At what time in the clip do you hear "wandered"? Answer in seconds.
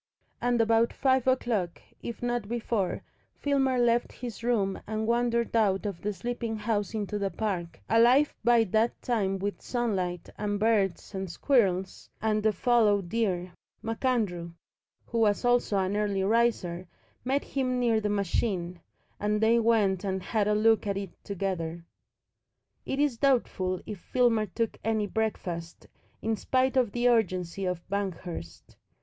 5.05-5.55